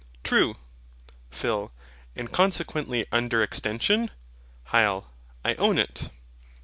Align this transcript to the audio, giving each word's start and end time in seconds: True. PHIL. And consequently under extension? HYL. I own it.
True. 0.23 0.55
PHIL. 1.29 1.71
And 2.15 2.31
consequently 2.31 3.05
under 3.11 3.43
extension? 3.43 4.09
HYL. 4.69 5.05
I 5.45 5.53
own 5.59 5.77
it. 5.77 6.09